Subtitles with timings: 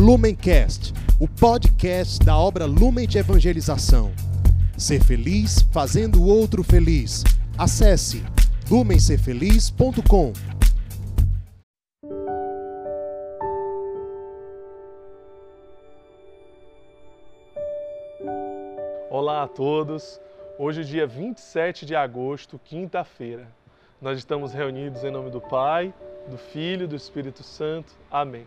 [0.00, 4.10] Lumencast, o podcast da obra Lumen de Evangelização.
[4.74, 7.22] Ser feliz fazendo o outro feliz.
[7.58, 8.24] Acesse
[8.70, 10.32] lumencerfeliz.com.
[19.10, 20.18] Olá a todos.
[20.58, 23.46] Hoje, dia 27 de agosto, quinta-feira.
[24.00, 25.92] Nós estamos reunidos em nome do Pai,
[26.26, 27.92] do Filho e do Espírito Santo.
[28.10, 28.46] Amém.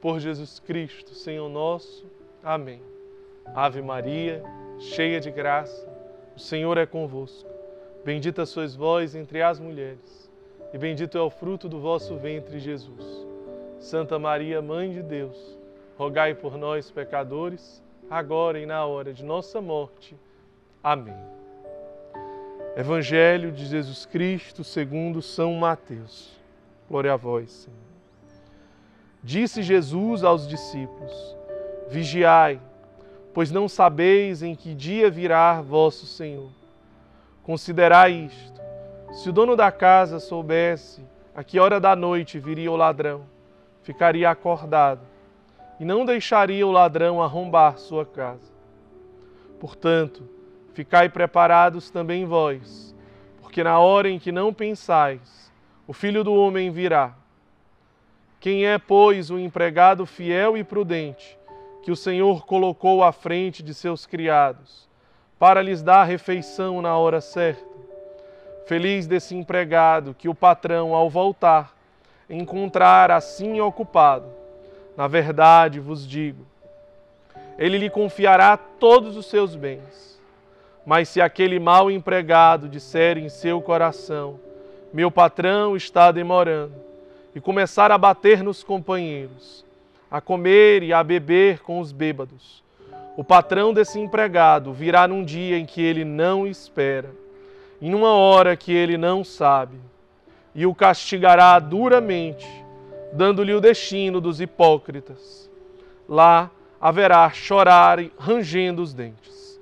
[0.00, 2.06] Por Jesus Cristo, Senhor nosso.
[2.42, 2.80] Amém.
[3.54, 4.42] Ave Maria,
[4.78, 5.88] cheia de graça,
[6.36, 7.48] o Senhor é convosco.
[8.04, 10.30] Bendita sois vós entre as mulheres,
[10.72, 13.26] e bendito é o fruto do vosso ventre, Jesus.
[13.78, 15.58] Santa Maria, Mãe de Deus,
[15.98, 20.16] rogai por nós, pecadores, agora e na hora de nossa morte.
[20.82, 21.16] Amém.
[22.76, 26.38] Evangelho de Jesus Cristo segundo São Mateus.
[26.88, 27.89] Glória a vós, Senhor.
[29.22, 31.36] Disse Jesus aos discípulos:
[31.88, 32.60] Vigiai,
[33.34, 36.50] pois não sabeis em que dia virá vosso Senhor.
[37.42, 38.60] Considerai isto:
[39.12, 41.04] se o dono da casa soubesse
[41.34, 43.22] a que hora da noite viria o ladrão,
[43.82, 45.00] ficaria acordado
[45.78, 48.52] e não deixaria o ladrão arrombar sua casa.
[49.58, 50.28] Portanto,
[50.72, 52.94] ficai preparados também vós,
[53.40, 55.52] porque na hora em que não pensais,
[55.86, 57.14] o filho do homem virá.
[58.40, 61.38] Quem é, pois, o empregado fiel e prudente
[61.82, 64.88] que o Senhor colocou à frente de seus criados,
[65.38, 67.68] para lhes dar refeição na hora certa?
[68.66, 71.76] Feliz desse empregado que o patrão, ao voltar,
[72.30, 74.28] encontrar assim ocupado.
[74.96, 76.46] Na verdade vos digo,
[77.58, 80.18] ele lhe confiará todos os seus bens.
[80.86, 84.40] Mas se aquele mau empregado disser em seu coração:
[84.92, 86.89] Meu patrão está demorando,
[87.34, 89.64] e começar a bater nos companheiros,
[90.10, 92.62] a comer e a beber com os bêbados,
[93.16, 97.10] o patrão desse empregado virá num dia em que ele não espera,
[97.80, 99.78] em uma hora que ele não sabe,
[100.54, 102.48] e o castigará duramente,
[103.12, 105.50] dando-lhe o destino dos hipócritas.
[106.08, 109.60] Lá haverá chorar e rangendo os dentes.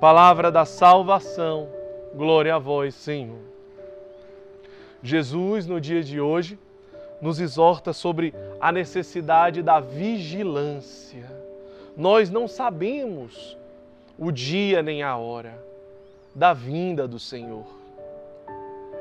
[0.00, 1.68] Palavra da salvação,
[2.14, 3.38] glória a vós, Senhor.
[5.02, 6.58] Jesus, no dia de hoje,
[7.20, 11.24] nos exorta sobre a necessidade da vigilância.
[11.96, 13.56] Nós não sabemos
[14.18, 15.58] o dia nem a hora
[16.34, 17.66] da vinda do Senhor.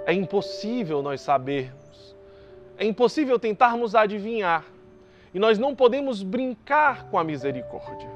[0.05, 2.15] É impossível nós sabermos.
[2.77, 4.65] É impossível tentarmos adivinhar.
[5.33, 8.09] E nós não podemos brincar com a misericórdia.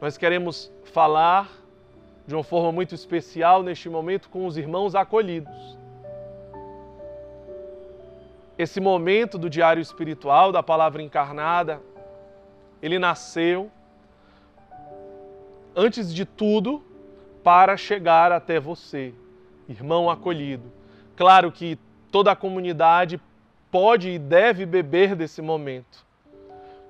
[0.00, 1.50] Nós queremos falar
[2.26, 5.78] de uma forma muito especial neste momento com os irmãos acolhidos.
[8.58, 11.80] Esse momento do diário espiritual, da palavra encarnada,
[12.82, 13.70] ele nasceu,
[15.76, 16.82] antes de tudo,
[17.44, 19.14] para chegar até você,
[19.68, 20.72] irmão acolhido.
[21.16, 21.78] Claro que
[22.10, 23.20] toda a comunidade
[23.70, 26.04] pode e deve beber desse momento,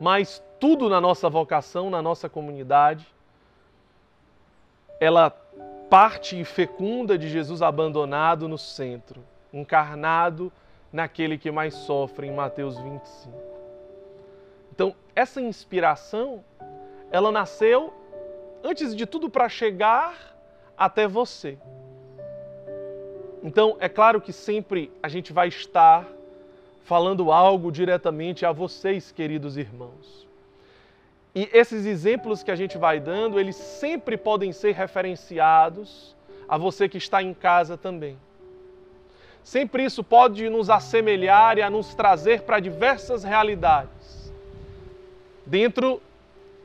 [0.01, 3.07] mas tudo na nossa vocação, na nossa comunidade,
[4.99, 5.31] ela
[5.91, 10.51] parte e fecunda de Jesus abandonado no centro, encarnado
[10.93, 13.37] naquele que mais sofre em Mateus 25.
[14.73, 16.45] Então, essa inspiração,
[17.11, 17.93] ela nasceu
[18.63, 20.37] antes de tudo para chegar
[20.77, 21.59] até você.
[23.43, 26.07] Então, é claro que sempre a gente vai estar
[26.85, 30.27] falando algo diretamente a vocês, queridos irmãos.
[31.35, 36.17] E esses exemplos que a gente vai dando, eles sempre podem ser referenciados
[36.49, 38.19] a você que está em casa também.
[39.43, 44.33] Sempre isso pode nos assemelhar e a nos trazer para diversas realidades.
[45.47, 46.03] Dentro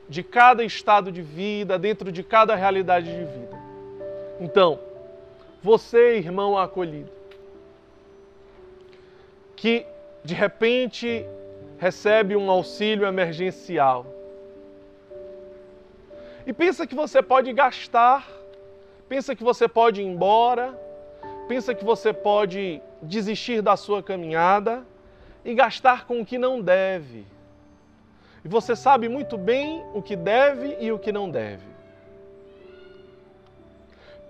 [0.08, 3.58] de cada estado de vida, dentro de cada realidade de vida.
[4.38, 4.78] Então,
[5.62, 7.10] você, irmão acolhido,
[9.56, 9.86] que
[10.22, 11.24] de repente
[11.78, 14.06] recebe um auxílio emergencial,
[16.46, 18.28] e pensa que você pode gastar,
[19.08, 20.78] pensa que você pode ir embora,
[21.48, 24.84] pensa que você pode desistir da sua caminhada
[25.44, 27.26] e gastar com o que não deve.
[28.44, 31.66] e você sabe muito bem o que deve e o que não deve.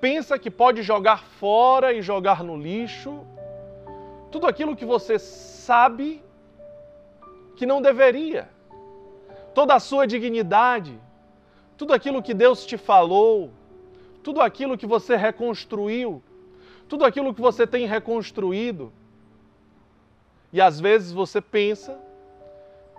[0.00, 3.25] Pensa que pode jogar fora e jogar no lixo
[4.31, 6.20] tudo aquilo que você sabe
[7.56, 8.49] que não deveria.
[9.55, 10.99] Toda a sua dignidade,
[11.76, 13.52] tudo aquilo que Deus te falou,
[14.25, 16.20] tudo aquilo que você reconstruiu,
[16.88, 18.92] tudo aquilo que você tem reconstruído.
[20.52, 21.98] E às vezes você pensa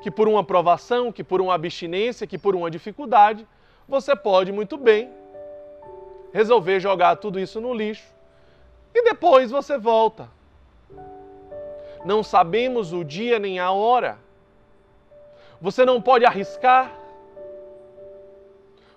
[0.02, 3.48] que por uma provação, que por uma abstinência, que por uma dificuldade,
[3.88, 5.10] você pode muito bem
[6.34, 8.14] resolver jogar tudo isso no lixo
[8.94, 10.30] e depois você volta.
[12.06, 14.18] Não sabemos o dia nem a hora.
[15.60, 16.94] Você não pode arriscar.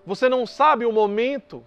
[0.04, 1.64] Você não sabe o momento.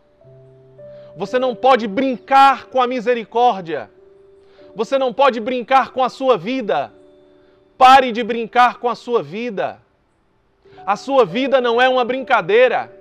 [1.22, 3.92] Você não pode brincar com a misericórdia.
[4.76, 6.92] Você não pode brincar com a sua vida.
[7.78, 9.80] Pare de brincar com a sua vida.
[10.84, 12.92] A sua vida não é uma brincadeira.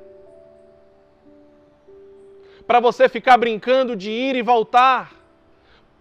[2.67, 5.14] Para você ficar brincando de ir e voltar.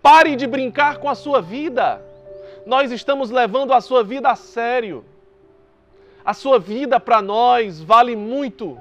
[0.01, 2.01] Pare de brincar com a sua vida.
[2.65, 5.05] Nós estamos levando a sua vida a sério.
[6.25, 8.77] A sua vida para nós vale muito.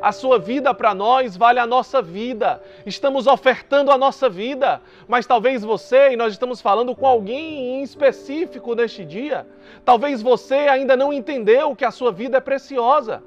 [0.00, 2.62] A sua vida para nós vale a nossa vida.
[2.84, 4.80] Estamos ofertando a nossa vida.
[5.08, 9.46] Mas talvez você, e nós estamos falando com alguém em específico neste dia,
[9.84, 13.22] talvez você ainda não entendeu que a sua vida é preciosa.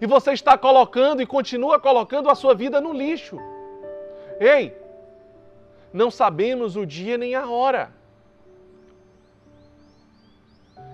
[0.00, 3.38] E você está colocando e continua colocando a sua vida no lixo.
[4.40, 4.76] Ei,
[5.92, 7.90] não sabemos o dia nem a hora.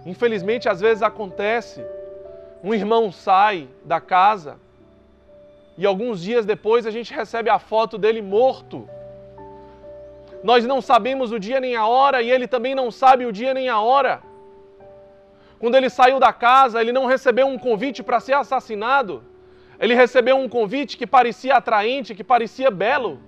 [0.05, 1.85] Infelizmente, às vezes acontece,
[2.65, 4.59] um irmão sai da casa
[5.79, 8.91] e alguns dias depois a gente recebe a foto dele morto.
[10.43, 13.55] Nós não sabemos o dia nem a hora e ele também não sabe o dia
[13.55, 14.21] nem a hora.
[15.61, 19.23] Quando ele saiu da casa, ele não recebeu um convite para ser assassinado.
[19.79, 23.21] Ele recebeu um convite que parecia atraente, que parecia belo.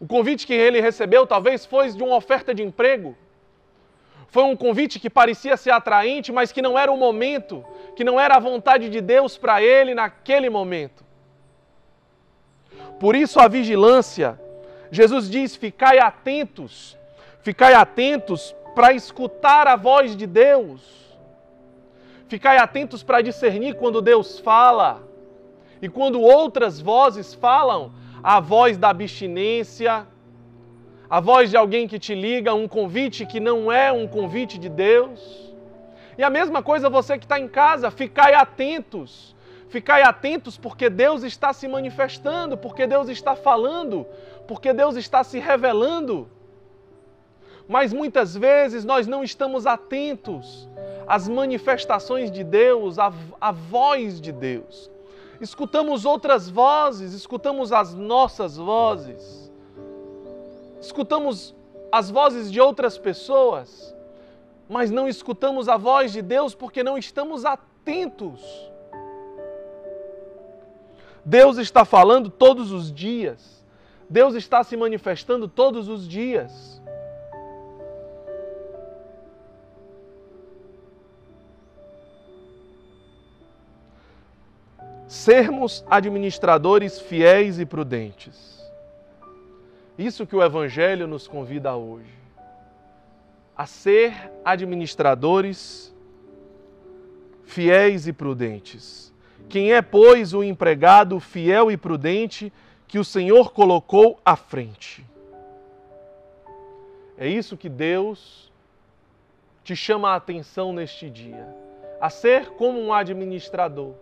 [0.00, 3.14] O convite que ele recebeu talvez foi de uma oferta de emprego.
[4.30, 7.64] Foi um convite que parecia ser atraente, mas que não era o momento,
[7.96, 11.04] que não era a vontade de Deus para ele naquele momento.
[12.98, 14.38] Por isso a vigilância.
[14.90, 16.96] Jesus diz: ficai atentos,
[17.42, 21.00] ficai atentos para escutar a voz de Deus.
[22.28, 25.02] Ficai atentos para discernir quando Deus fala
[25.82, 27.92] e quando outras vozes falam,
[28.22, 30.06] a voz da abstinência,
[31.10, 34.68] a voz de alguém que te liga, um convite que não é um convite de
[34.68, 35.52] Deus.
[36.16, 39.34] E a mesma coisa você que está em casa, ficai atentos.
[39.68, 44.06] Ficai atentos porque Deus está se manifestando, porque Deus está falando,
[44.46, 46.28] porque Deus está se revelando.
[47.68, 50.68] Mas muitas vezes nós não estamos atentos
[51.08, 54.88] às manifestações de Deus, à, à voz de Deus.
[55.40, 59.49] Escutamos outras vozes, escutamos as nossas vozes
[60.80, 61.54] escutamos
[61.92, 63.94] as vozes de outras pessoas,
[64.68, 68.70] mas não escutamos a voz de Deus porque não estamos atentos.
[71.24, 73.64] Deus está falando todos os dias.
[74.08, 76.80] Deus está se manifestando todos os dias.
[85.06, 88.60] Sermos administradores fiéis e prudentes.
[90.00, 92.08] Isso que o Evangelho nos convida hoje.
[93.54, 95.94] A ser administradores
[97.44, 99.12] fiéis e prudentes.
[99.46, 102.50] Quem é, pois, o empregado fiel e prudente
[102.88, 105.04] que o Senhor colocou à frente?
[107.18, 108.50] É isso que Deus
[109.62, 111.46] te chama a atenção neste dia.
[112.00, 113.92] A ser como um administrador,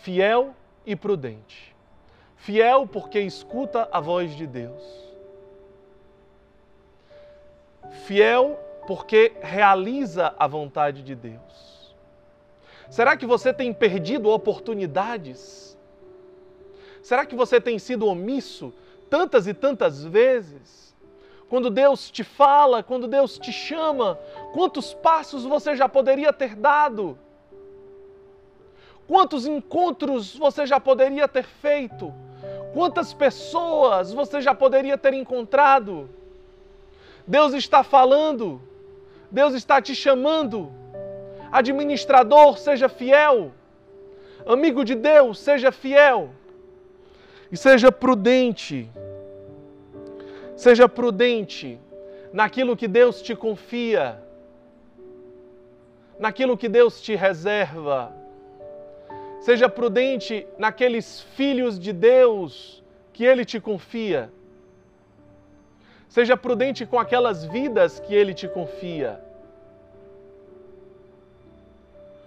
[0.00, 0.54] fiel
[0.86, 1.74] e prudente.
[2.36, 5.09] Fiel porque escuta a voz de Deus
[7.90, 11.94] fiel porque realiza a vontade de Deus.
[12.88, 15.78] Será que você tem perdido oportunidades?
[17.02, 18.72] Será que você tem sido omisso
[19.08, 20.94] tantas e tantas vezes?
[21.48, 24.18] Quando Deus te fala, quando Deus te chama,
[24.52, 27.18] quantos passos você já poderia ter dado?
[29.06, 32.14] Quantos encontros você já poderia ter feito?
[32.72, 36.08] Quantas pessoas você já poderia ter encontrado?
[37.30, 38.60] Deus está falando,
[39.30, 40.72] Deus está te chamando.
[41.52, 43.52] Administrador, seja fiel.
[44.44, 46.30] Amigo de Deus, seja fiel.
[47.52, 48.90] E seja prudente.
[50.56, 51.78] Seja prudente
[52.32, 54.20] naquilo que Deus te confia.
[56.18, 58.12] naquilo que Deus te reserva.
[59.40, 62.82] Seja prudente naqueles filhos de Deus
[63.12, 64.30] que Ele te confia.
[66.10, 69.20] Seja prudente com aquelas vidas que Ele te confia.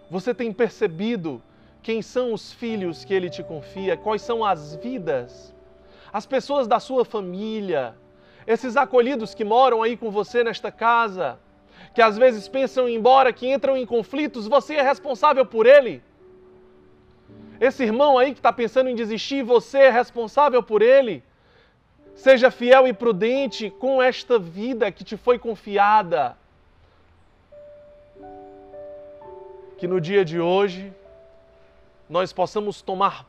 [0.09, 1.41] Você tem percebido
[1.81, 3.97] quem são os filhos que Ele te confia?
[3.97, 5.53] Quais são as vidas?
[6.13, 7.93] As pessoas da sua família,
[8.47, 11.37] esses acolhidos que moram aí com você nesta casa,
[11.93, 15.65] que às vezes pensam em ir embora, que entram em conflitos, você é responsável por
[15.65, 16.01] ele.
[17.59, 21.21] Esse irmão aí que está pensando em desistir, você é responsável por ele.
[22.15, 26.37] Seja fiel e prudente com esta vida que te foi confiada.
[29.77, 30.93] Que no dia de hoje
[32.09, 33.25] nós possamos tomar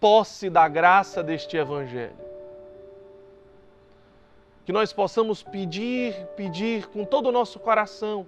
[0.00, 2.26] posse da graça deste Evangelho.
[4.64, 8.26] Que nós possamos pedir, pedir com todo o nosso coração,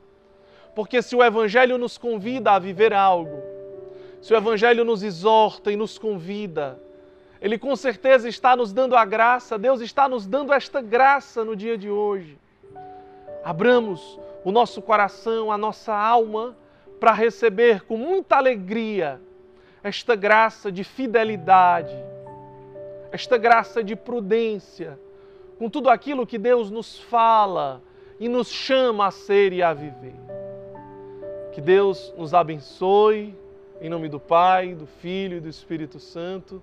[0.74, 3.42] porque se o Evangelho nos convida a viver algo,
[4.22, 6.80] se o Evangelho nos exorta e nos convida,
[7.40, 11.54] ele com certeza está nos dando a graça, Deus está nos dando esta graça no
[11.54, 12.38] dia de hoje.
[13.44, 16.56] Abramos o nosso coração, a nossa alma,
[16.98, 19.20] para receber com muita alegria
[19.82, 21.96] esta graça de fidelidade,
[23.12, 24.98] esta graça de prudência,
[25.58, 27.80] com tudo aquilo que Deus nos fala
[28.18, 30.14] e nos chama a ser e a viver.
[31.52, 33.34] Que Deus nos abençoe,
[33.80, 36.62] em nome do Pai, do Filho e do Espírito Santo.